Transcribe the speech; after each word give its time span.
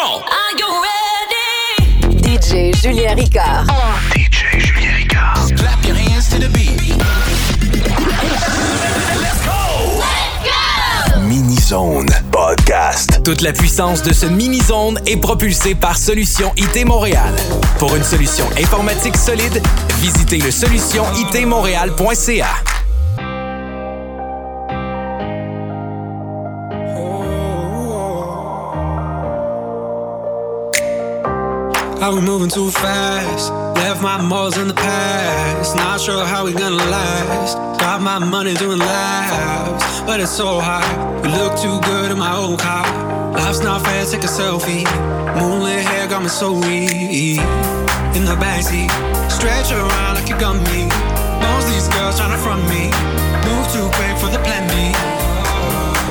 on! 0.00 0.22
Are 0.22 0.52
you 0.58 0.66
ready? 0.82 2.16
DJ 2.22 2.72
Julien 2.80 3.16
Ricard. 3.16 3.66
DJ 4.14 4.58
Julien 4.58 4.94
Ricard. 4.94 5.54
Clap 5.56 5.84
your 5.84 5.96
hands 5.96 6.28
to 6.30 6.38
the 6.38 6.48
beat. 6.48 6.80
Let's 9.20 9.44
go! 9.44 10.00
Mini 11.20 11.56
Zone 11.56 12.08
Podcast. 12.32 13.20
Toute 13.24 13.42
la 13.42 13.52
puissance 13.52 14.02
de 14.02 14.12
ce 14.12 14.26
mini-zone 14.26 14.98
est 15.06 15.16
propulsée 15.18 15.74
par 15.74 15.96
Solution 15.96 16.52
IT 16.56 16.84
Montréal. 16.86 17.34
Pour 17.78 17.94
une 17.94 18.02
solution 18.04 18.44
informatique 18.58 19.16
solide, 19.16 19.62
visitez 20.00 20.38
le 20.38 20.50
solutionitmontréal.ca. 20.50 22.48
Are 32.00 32.14
we 32.14 32.22
moving 32.22 32.48
too 32.48 32.70
fast? 32.70 33.52
Left 33.76 34.00
my 34.00 34.16
morals 34.22 34.56
in 34.56 34.68
the 34.68 34.74
past. 34.74 35.76
Not 35.76 36.00
sure 36.00 36.24
how 36.24 36.46
we 36.46 36.54
gonna 36.54 36.76
last. 36.76 37.58
Got 37.78 38.00
my 38.00 38.18
money 38.18 38.54
doing 38.54 38.78
laps, 38.78 40.00
but 40.06 40.18
it's 40.18 40.30
so 40.30 40.60
hot. 40.60 40.88
We 41.22 41.28
look 41.28 41.60
too 41.60 41.78
good 41.82 42.10
in 42.10 42.18
my 42.18 42.34
old 42.34 42.58
car. 42.58 42.88
Life's 43.34 43.60
not 43.60 43.84
fair, 43.84 44.06
take 44.06 44.24
a 44.24 44.32
selfie. 44.32 44.88
Moonlit 45.36 45.84
hair 45.84 46.08
got 46.08 46.22
me 46.22 46.30
so 46.30 46.52
weak. 46.52 47.38
In 48.16 48.24
the 48.24 48.36
backseat, 48.40 48.88
stretch 49.30 49.70
around 49.70 50.14
like 50.14 50.28
you 50.30 50.40
got 50.40 50.56
me. 50.72 50.88
Most 51.44 51.68
these 51.68 51.88
girls 51.92 52.18
tryna 52.18 52.40
front 52.40 52.64
me. 52.72 52.88
Move 53.44 53.66
too 53.76 53.88
quick 54.00 54.16
for 54.16 54.32
the 54.32 54.40
plan 54.40 54.64
B. 54.72 54.96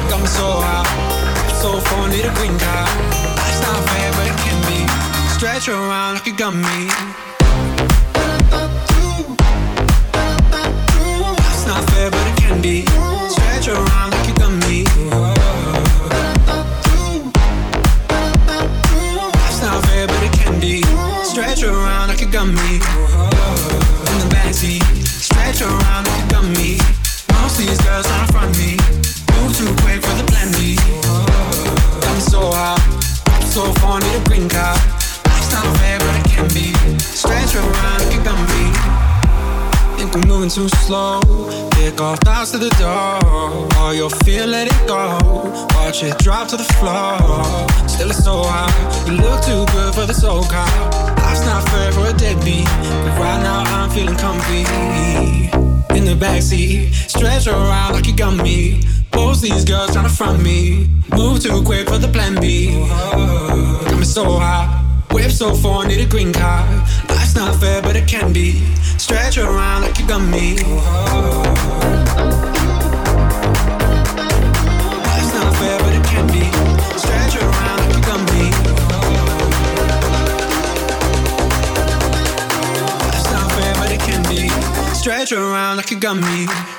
Got 0.07 0.21
me 0.21 0.27
so 0.27 0.45
hot, 0.61 0.85
so 1.59 1.79
far 1.81 2.07
need 2.09 2.25
a 2.25 2.33
green. 2.35 3.18
Stretch 5.39 5.69
around 5.69 6.15
like 6.15 6.25
you 6.25 6.35
got 6.35 6.53
me. 6.53 6.89
It's 11.53 11.65
not 11.65 11.89
fair, 11.91 12.11
but 12.11 12.27
it 12.27 12.35
can 12.35 12.61
be. 12.61 12.85
Stretch 13.29 13.69
around 13.69 14.18
Moving 40.27 40.49
too 40.49 40.69
slow. 40.69 41.21
Kick 41.71 41.99
off 42.01 42.19
thoughts 42.19 42.51
to 42.51 42.57
the 42.57 42.69
door. 42.79 43.19
All 43.77 43.93
your 43.93 44.09
fear, 44.23 44.45
let 44.45 44.67
it 44.67 44.87
go. 44.87 45.17
Watch 45.75 46.03
it 46.03 46.17
drop 46.19 46.47
to 46.49 46.57
the 46.57 46.63
floor. 46.79 47.17
Still 47.87 48.09
it's 48.09 48.23
so 48.23 48.43
hot. 48.43 48.71
You 49.07 49.17
look 49.17 49.43
too 49.43 49.65
good 49.73 49.93
for 49.93 50.05
the 50.05 50.13
soul 50.13 50.43
car. 50.43 50.67
Life's 51.17 51.45
not 51.45 51.67
fair 51.69 51.91
for 51.91 52.07
a 52.07 52.13
deadbeat. 52.13 52.65
But 52.65 53.19
right 53.19 53.41
now 53.41 53.63
I'm 53.65 53.89
feeling 53.89 54.17
comfy. 54.17 54.63
In 55.97 56.05
the 56.05 56.15
backseat, 56.15 56.93
stretch 56.93 57.47
around 57.47 57.93
like 57.93 58.07
you 58.07 58.15
got 58.15 58.35
me. 58.43 58.81
Most 59.15 59.41
these 59.41 59.65
girls 59.65 59.91
trying 59.93 60.07
to 60.07 60.13
front 60.13 60.41
me. 60.41 60.87
Move 61.15 61.41
too 61.41 61.61
quick 61.63 61.89
for 61.89 61.97
the 61.97 62.07
plan 62.07 62.39
B. 62.39 62.71
Got 62.71 63.97
me 63.97 64.05
so 64.05 64.23
hot. 64.23 64.85
Whip 65.11 65.31
so 65.31 65.55
far, 65.55 65.85
need 65.87 66.01
a 66.01 66.05
green 66.05 66.31
card. 66.31 66.67
Life's 67.29 67.37
not 67.37 67.61
fair, 67.61 67.79
but 67.83 67.95
it 67.95 68.07
can 68.07 68.33
be. 68.33 68.53
Stretch 68.97 69.37
around 69.37 69.83
like 69.83 69.99
you 69.99 70.07
got 70.07 70.19
me. 70.19 70.55
Life's 75.05 75.33
not 75.35 75.55
fair, 75.57 75.77
but 75.77 75.93
it 75.93 76.03
can 76.05 76.25
be. 76.25 76.49
Stretch 76.97 77.35
around 77.35 77.77
like 77.81 77.93
you 77.95 78.01
got 78.01 78.19
me. 78.33 78.49
Life's 83.05 83.31
not 83.31 83.51
fair, 83.51 83.75
but 83.75 83.91
it 83.91 83.99
can 83.99 84.23
be. 84.27 84.49
Stretch 84.95 85.31
around 85.31 85.77
like 85.77 85.91
you 85.91 85.99
got 85.99 86.15
me. 86.17 86.78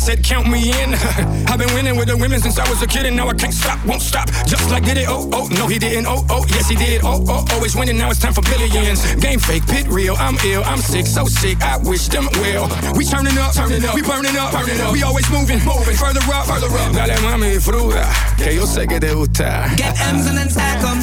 Said, 0.00 0.24
count 0.24 0.48
me 0.48 0.72
in. 0.72 0.94
I've 1.50 1.58
been 1.58 1.72
winning 1.74 1.96
with 1.96 2.08
the 2.08 2.16
women 2.16 2.40
since 2.40 2.58
I 2.58 2.68
was 2.68 2.82
a 2.82 2.86
kid, 2.86 3.04
and 3.04 3.14
now 3.14 3.28
I 3.28 3.34
can't 3.34 3.52
stop, 3.52 3.78
won't 3.84 4.00
stop. 4.00 4.28
Just 4.46 4.70
like 4.70 4.84
did 4.84 4.96
it, 4.96 5.06
oh, 5.08 5.28
oh, 5.32 5.46
no, 5.52 5.66
he 5.68 5.78
didn't, 5.78 6.06
oh, 6.08 6.24
oh, 6.30 6.44
yes, 6.48 6.68
he 6.68 6.76
did, 6.76 7.02
oh, 7.04 7.22
oh, 7.28 7.44
oh, 7.44 7.54
always 7.54 7.76
winning, 7.76 7.98
now 7.98 8.10
it's 8.10 8.18
time 8.18 8.32
for 8.32 8.42
billions. 8.42 9.04
Game 9.16 9.38
fake, 9.38 9.66
pit 9.66 9.86
real, 9.88 10.16
I'm 10.18 10.36
ill, 10.46 10.64
I'm 10.64 10.78
sick, 10.78 11.06
so 11.06 11.26
sick, 11.26 11.60
I 11.60 11.76
wish 11.84 12.08
them 12.08 12.26
well. 12.40 12.66
We 12.96 13.04
turning 13.04 13.36
up, 13.38 13.52
turning 13.54 13.84
up, 13.84 13.94
we 13.94 14.02
burning 14.02 14.36
up, 14.36 14.52
burning 14.52 14.80
up. 14.80 14.92
we 14.92 15.02
always 15.02 15.28
moving, 15.30 15.60
moving, 15.64 15.96
further 15.96 16.24
up, 16.32 16.46
further 16.46 16.72
up. 16.80 16.92
Dale 16.92 17.20
mami, 17.20 17.60
fruta, 17.60 18.08
que 18.38 18.54
yo 18.54 18.64
sé 18.64 18.88
que 18.88 18.98
te 18.98 19.12
gusta. 19.12 19.68
Get 19.76 20.00
M's 20.00 20.26
and 20.26 20.38
then 20.38 20.48
stack 20.48 20.82
'em. 20.82 21.00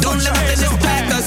Don't 0.00 0.18
let 0.18 0.34
nothing 0.34 0.58
distract 0.58 1.12
us. 1.12 1.23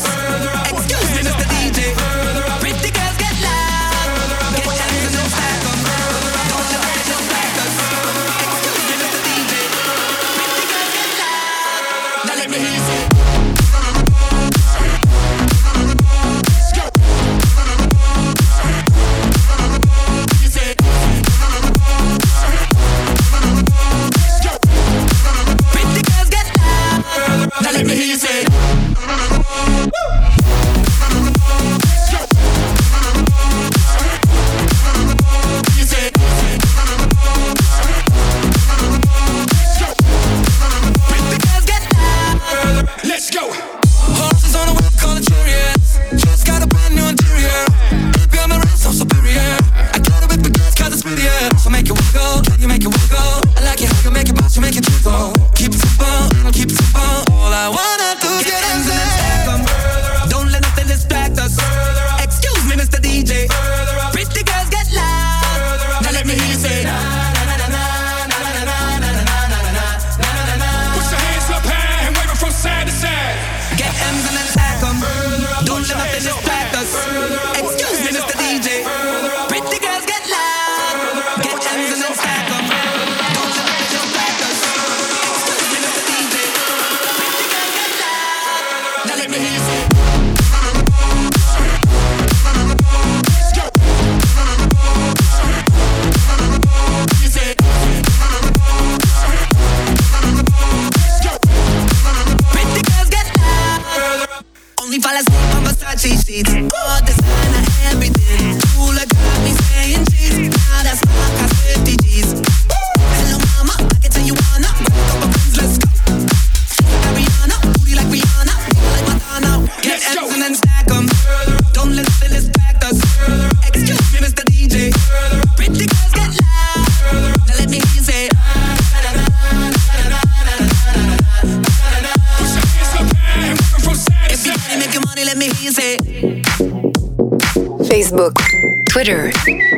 Facebook, 138.07 138.85
Twitter, 138.85 139.31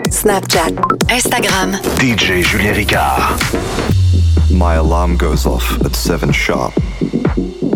Snapchat, 0.09 0.75
Instagram. 1.07 1.73
DJ 1.97 2.43
Julien 2.43 2.75
Ricard. 2.75 4.51
My 4.51 4.75
alarm 4.75 5.17
goes 5.17 5.47
off 5.47 5.83
at 5.83 5.95
7 5.95 6.31
sharp. 6.31 6.73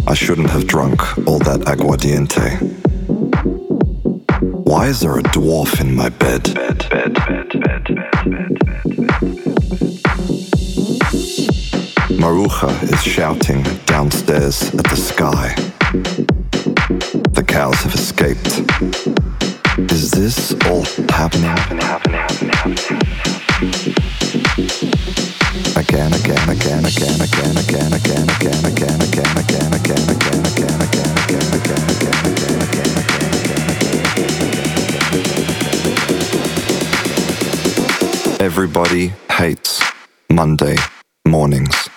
I 0.05 0.13
shouldn't 0.13 0.51
have 0.51 0.67
drunk 0.67 1.01
all 1.27 1.39
that 1.39 1.61
aguardiente. 1.61 2.59
Why 4.63 4.89
is 4.89 4.99
there 4.99 5.17
a 5.17 5.23
dwarf 5.23 5.81
in 5.81 5.95
my 5.95 6.09
bed? 6.09 6.53
bed, 6.53 6.87
bed, 6.87 7.13
bed, 7.15 7.49
bed, 7.49 7.83
bed, 7.85 8.29
bed, 8.29 8.59
Maruja 12.21 12.93
is 12.93 13.01
shouting 13.01 13.63
downstairs 13.85 14.71
at 14.75 14.83
the 14.83 14.97
sky. 14.97 15.55
The 17.33 17.43
cows 17.43 17.81
have 17.81 17.95
escaped. 17.95 19.42
Is 19.75 20.11
this 20.11 20.53
all 20.67 20.83
happening? 21.09 21.49
Again, 25.75 26.13
again, 26.13 26.49
again, 26.49 26.85
again, 26.85 27.15
again, 27.17 27.57
again, 27.57 27.57
again, 27.57 27.89
again, 27.91 28.29
again, 28.29 28.29
again, 28.29 29.01
again, 29.01 29.33
again, 29.39 29.65
again, 29.73 30.05
again, 30.05 30.05
again, 30.05 30.29
again, 30.83 30.93
again, 31.33 32.13
again, 32.13 32.51
again, 32.61 32.97
again. 33.01 33.65
Everybody 38.39 39.13
hates 39.31 39.81
Monday 40.29 40.75
mornings. 41.25 41.92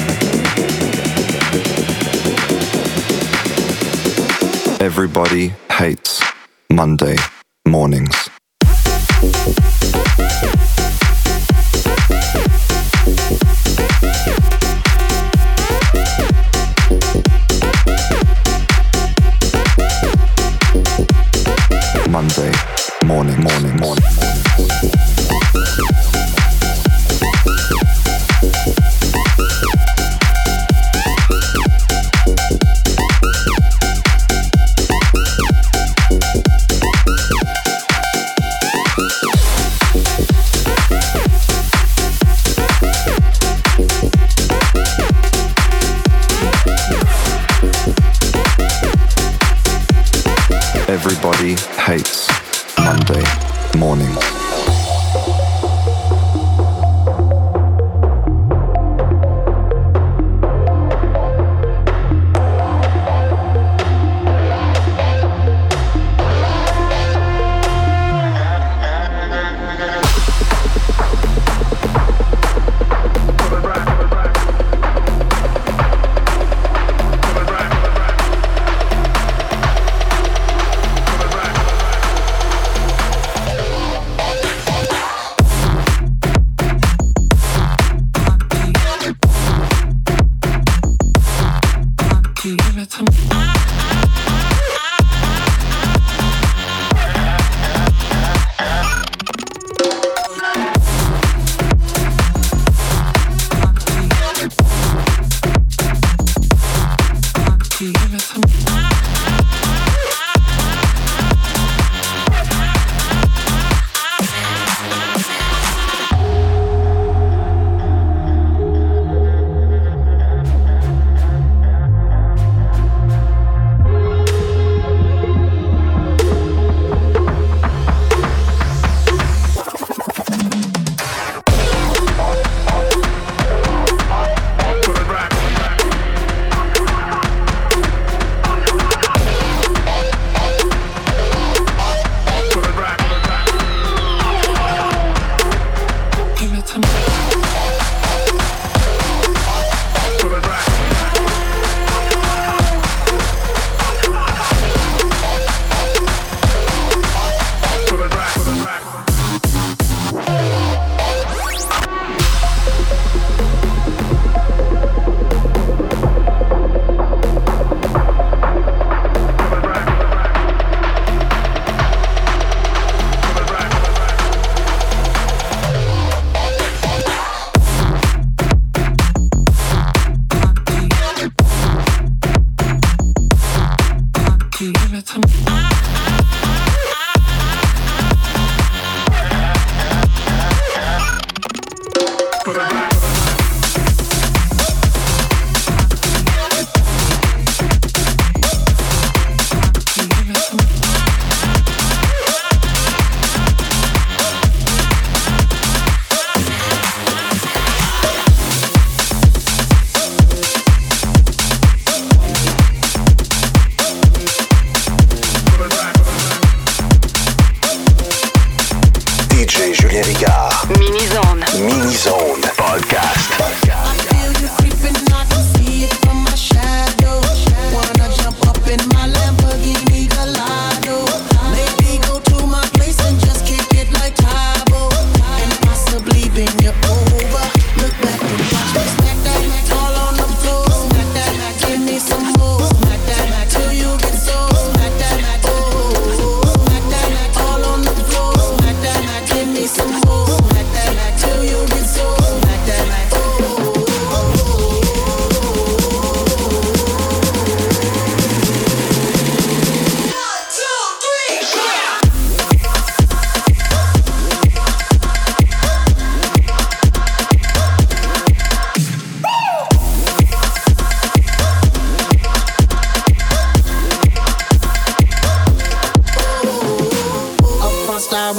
Everybody 4.82 5.54
hates 5.72 6.22
Monday 6.70 7.18
mornings. 7.68 8.30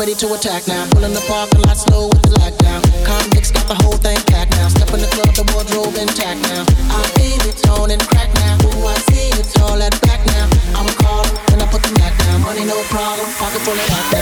To 0.00 0.32
attack 0.32 0.66
now. 0.66 0.88
Pulling 0.92 1.12
the 1.12 1.20
parking 1.28 1.60
lot 1.60 1.76
slow 1.76 2.08
with 2.08 2.22
the 2.22 2.32
lockdown. 2.40 2.80
Convicts 3.04 3.50
got 3.50 3.68
the 3.68 3.74
whole 3.84 4.00
thing 4.00 4.16
packed 4.32 4.52
now. 4.52 4.68
Step 4.68 4.88
in 4.94 5.00
the 5.00 5.06
club, 5.12 5.28
the 5.36 5.44
wardrobe 5.52 5.94
intact 6.00 6.40
now. 6.48 6.64
I 6.88 7.04
feel 7.20 7.40
it 7.44 7.60
tone 7.60 7.90
and 7.90 8.00
crack 8.08 8.32
now. 8.40 8.56
Ooh, 8.64 8.86
I 8.86 8.96
see 9.12 9.28
it's 9.36 9.60
all 9.60 9.76
at 9.76 9.92
back 10.00 10.24
now. 10.32 10.48
I'm 10.72 10.88
a 10.88 10.94
call 10.96 11.26
when 11.52 11.60
I 11.60 11.66
put 11.68 11.82
the 11.82 11.92
mat 12.00 12.16
down. 12.16 12.40
Money 12.40 12.64
no 12.64 12.80
problem, 12.88 13.28
pocket 13.36 13.60
full 13.60 13.76
of 13.76 13.88
that 13.92 14.19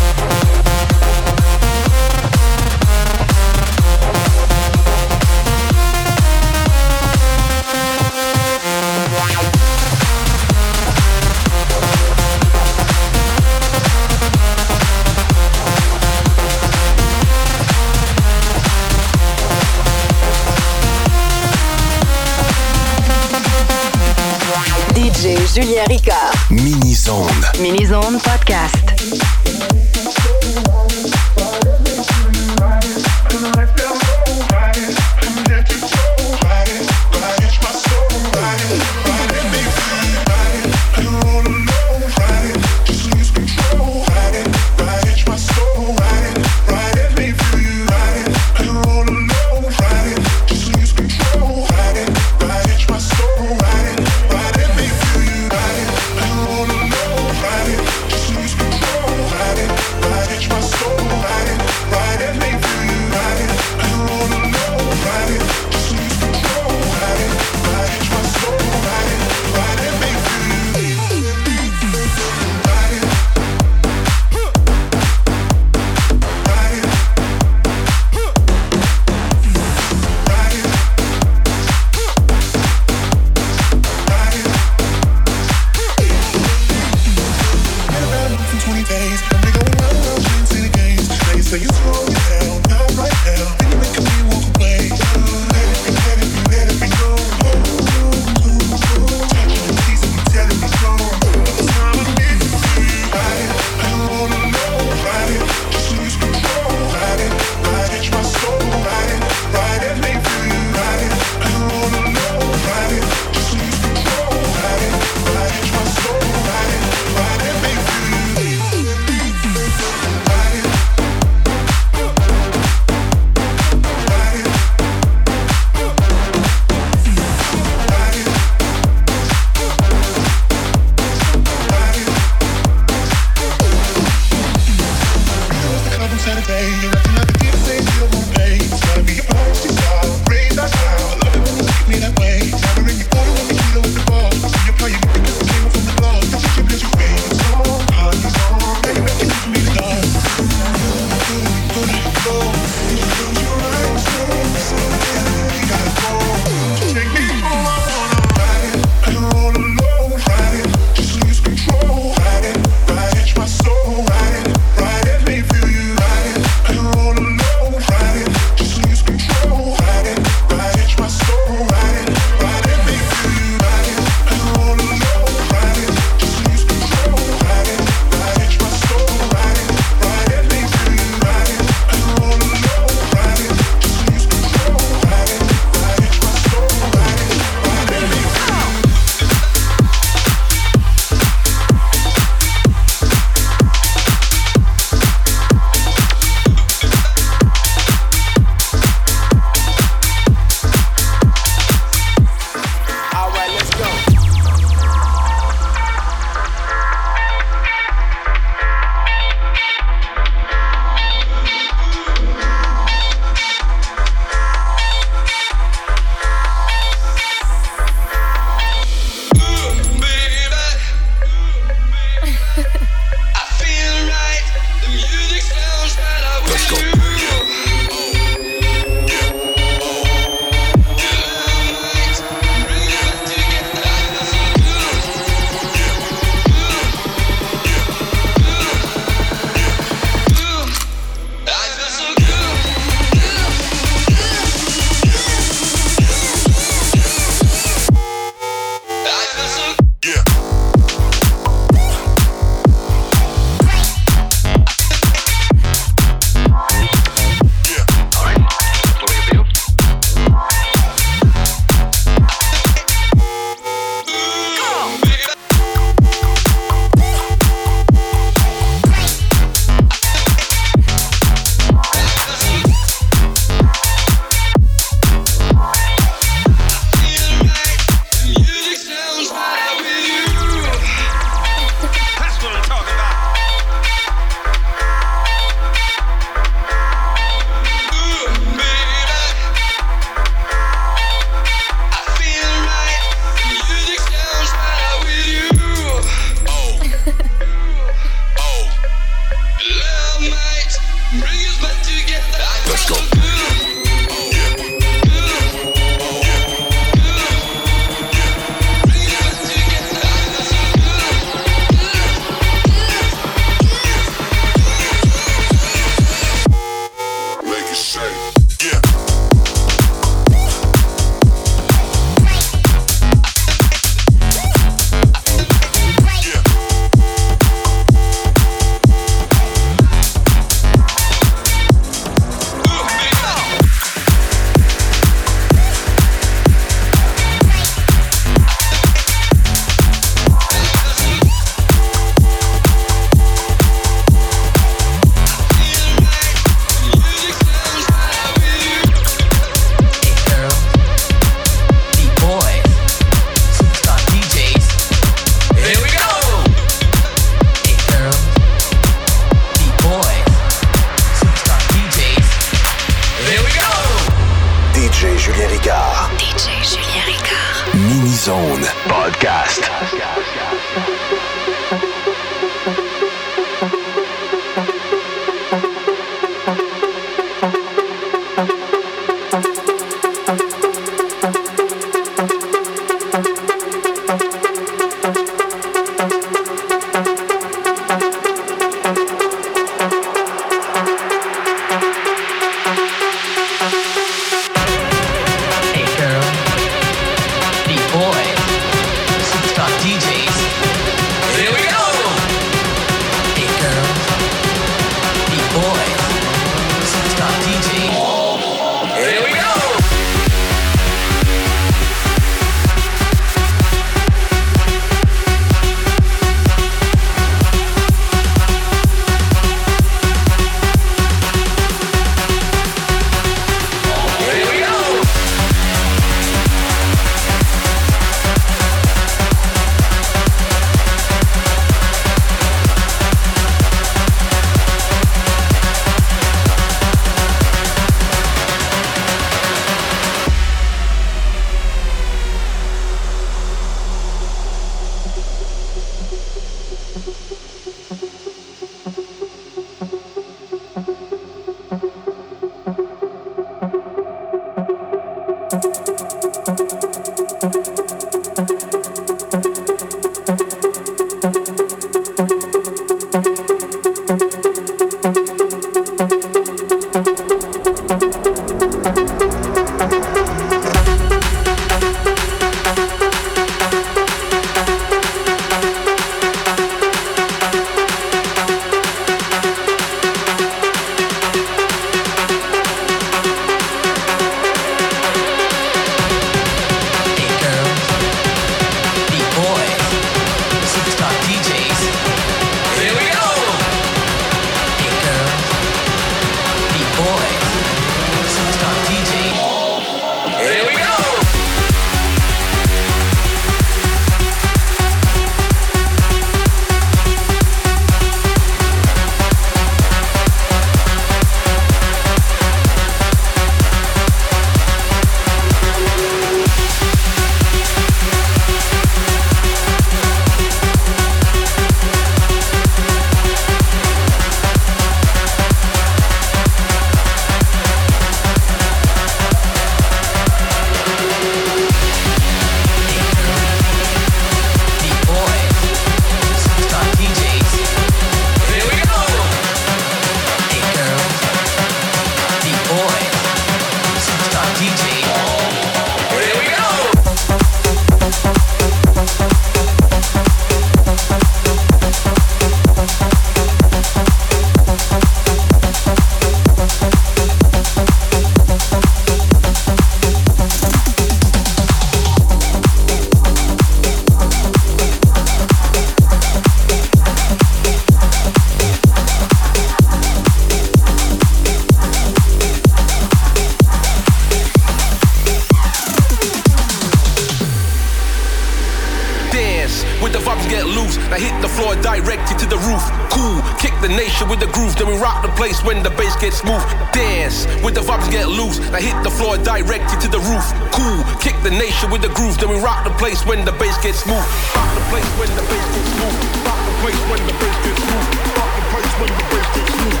power 589.36 589.44
directed 589.44 590.00
to 590.00 590.08
the 590.08 590.18
roof. 590.18 590.44
Cool, 590.72 591.04
kick 591.20 591.34
the 591.42 591.50
nation 591.50 591.90
with 591.90 592.02
the 592.02 592.08
groove. 592.08 592.38
Then 592.38 592.48
we 592.48 592.56
rock 592.56 592.84
the 592.84 592.90
place 592.98 593.24
when 593.26 593.44
the 593.44 593.52
bass 593.52 593.76
gets 593.82 594.00
smooth. 594.00 594.24
Rock 594.54 594.74
the 594.74 594.80
place 594.90 595.06
when 595.18 595.28
the 595.36 595.42
bass 595.42 595.66
gets 595.74 595.88
smooth. 595.96 596.16
Rock 596.46 596.60
the 596.66 596.72
place 596.82 597.00
when 597.10 597.26
the 597.26 597.32
bass 597.32 597.56
gets 597.64 597.82
smooth. 597.82 598.06
Rock 598.36 598.52
the 598.56 598.62
place 598.72 598.92
when 599.00 599.10
the 599.10 599.24
bass 599.30 599.46
gets 599.54 599.72
smooth. 599.76 600.00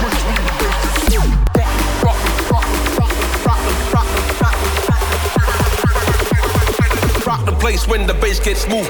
Place 0.00 0.22
the 0.24 0.54
bass 0.60 0.76
gets 0.82 0.98
smooth. 1.14 1.34
Rock, 1.54 1.70
rock, 2.04 2.18
rock, 2.50 2.68
rock, 2.98 3.62
rock, 3.92 4.08
rock, 4.40 4.58
rock, 4.88 5.46
rock 7.26 7.44
the 7.44 7.56
place 7.60 7.86
when 7.88 8.06
the 8.06 8.14
bass 8.14 8.40
gets 8.40 8.60
smooth. 8.62 8.88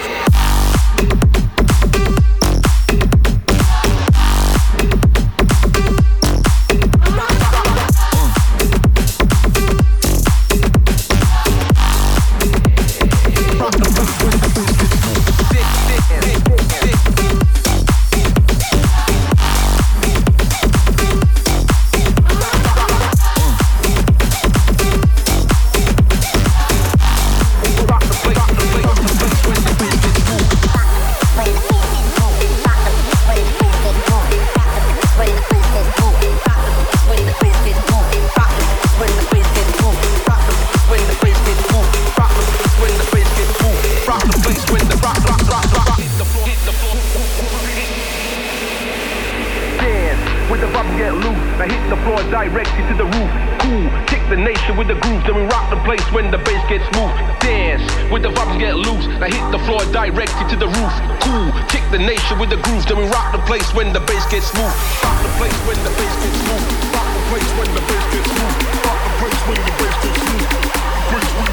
Loose. 58.95 59.07
Now 59.20 59.26
hit 59.26 59.45
the 59.53 59.59
floor 59.66 59.80
directly 59.92 60.45
to 60.51 60.57
the 60.57 60.68
roof. 60.68 60.95
Cool, 61.22 61.51
kick 61.68 61.82
the 61.90 61.99
nation 61.99 62.38
with 62.38 62.51
the 62.51 62.61
groove, 62.62 62.86
then 62.86 62.99
we 62.99 63.05
rock 63.11 63.32
the 63.32 63.42
place 63.47 63.66
when 63.74 63.92
the 63.92 64.01
bass 64.01 64.24
gets 64.30 64.47
smooth. 64.47 64.74
Rock 65.03 65.18
the 65.22 65.32
place 65.38 65.59
when 65.66 65.78
the 65.82 65.90
bass 65.99 66.14
gets 66.22 66.38
smooth. 66.45 66.66
Rock 66.95 67.09
the 67.14 67.22
place 67.30 67.51
when 67.59 67.70
the 67.74 67.82
bass 67.88 68.05
gets 68.12 68.28
smooth. 68.30 68.57
Rock 68.86 69.01
the 69.05 69.12
place 69.20 69.40
when 69.49 69.59
the 69.66 69.72
bass 69.78 69.97
gets 70.03 70.18
smooth. 70.22 71.43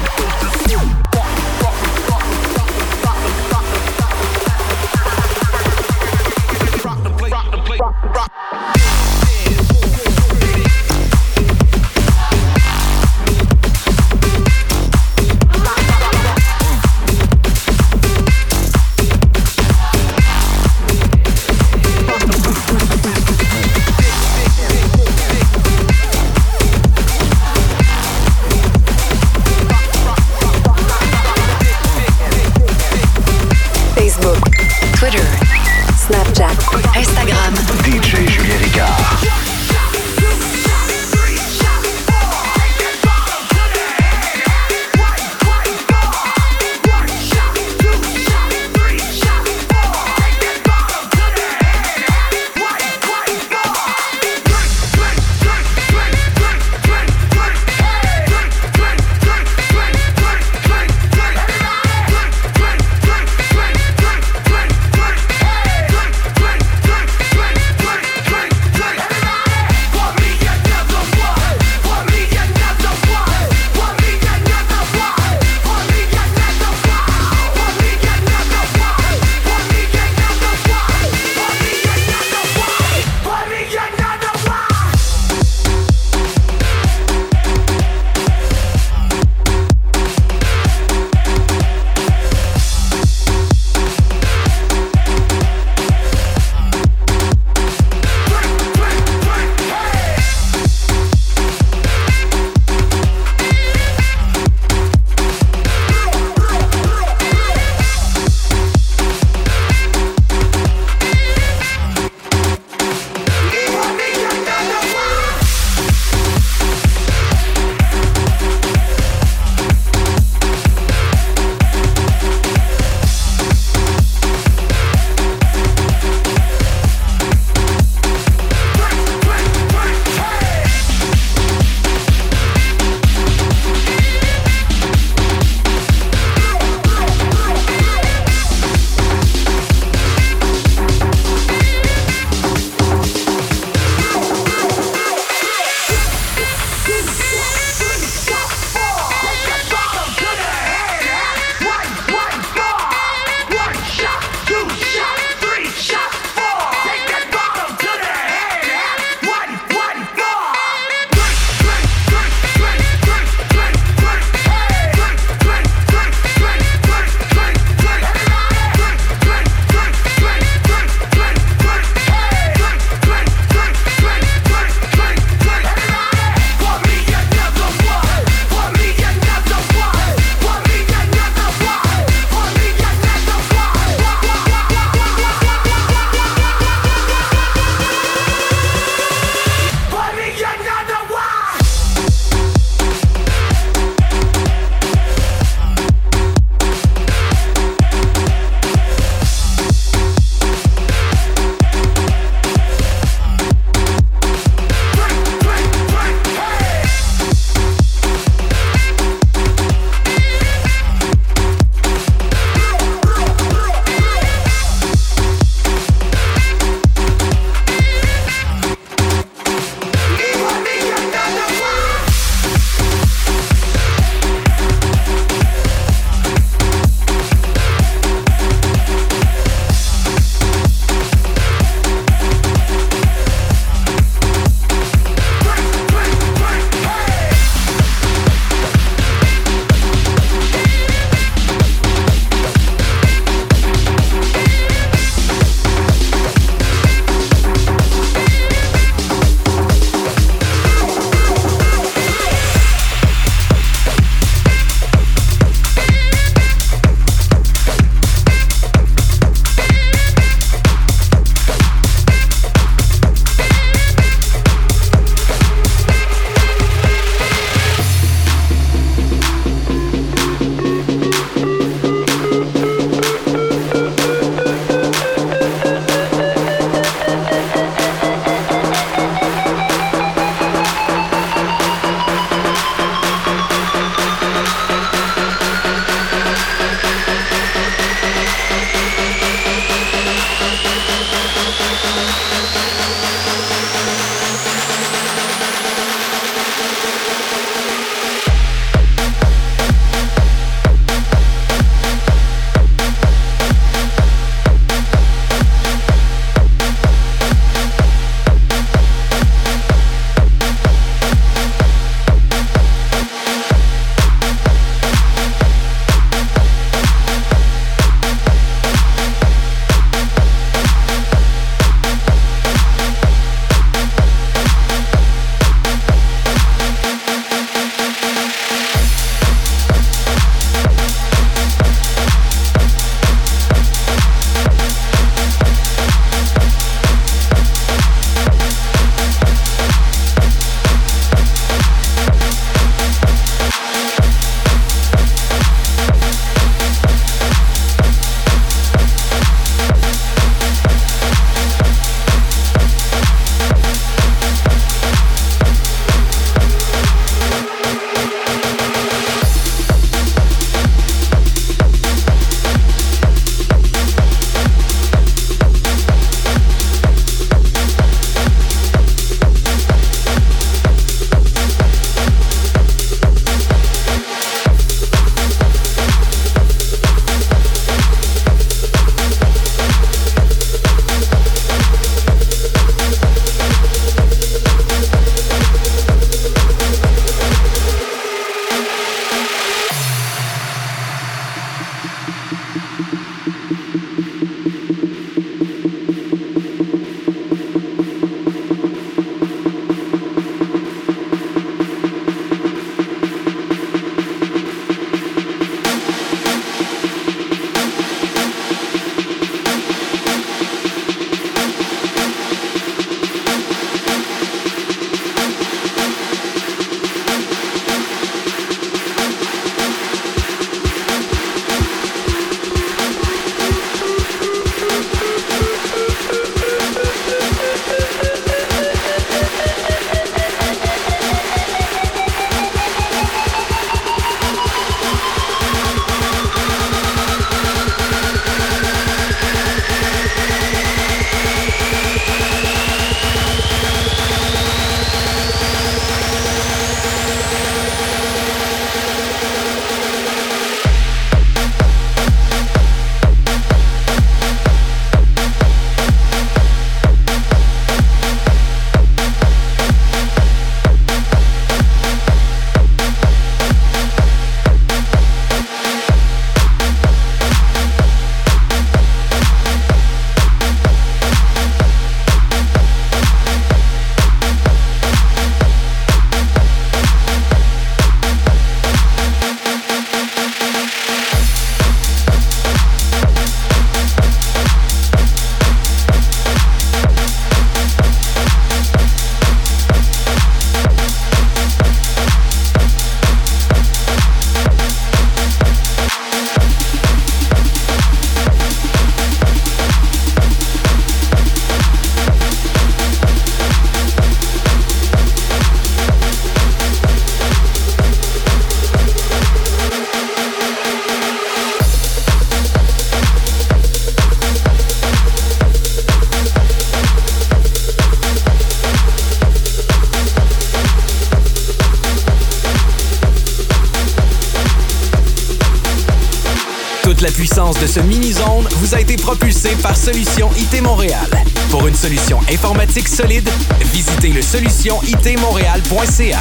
Vous 528.72 528.78
a 528.78 528.80
été 528.80 528.96
propulsée 528.96 529.54
par 529.62 529.76
Solution 529.76 530.30
IT 530.36 530.62
Montréal. 530.62 531.10
Pour 531.50 531.66
une 531.66 531.74
solution 531.74 532.18
informatique 532.30 532.88
solide, 532.88 533.28
visitez 533.72 534.08
le 534.08 534.22
solutionitmontréal.ca. 534.22 536.20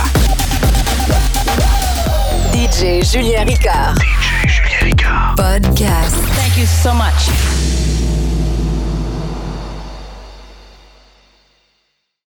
DJ 2.53 3.05
Julien 3.09 3.45
Ricard. 3.45 3.95
DJ 3.95 4.47
Julien 4.47 4.79
Ricard. 4.81 5.35
Podcast. 5.35 6.15
Thank 6.35 6.57
you 6.57 6.65
so 6.65 6.93
much. 6.93 7.50